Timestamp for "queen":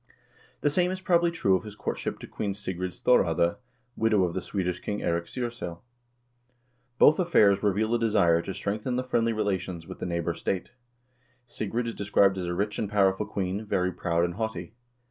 2.31-2.55, 13.27-13.63